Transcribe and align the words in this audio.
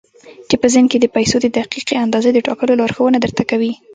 چې 0.49 0.55
په 0.61 0.67
ذهن 0.73 0.85
کې 0.91 0.97
د 0.99 1.05
پيسو 1.15 1.35
د 1.41 1.47
دقيقې 1.57 1.95
اندازې 2.05 2.29
د 2.33 2.39
ټاکلو 2.47 2.79
لارښوونه 2.79 3.17
درته 3.21 3.43
کوي. 3.51 3.71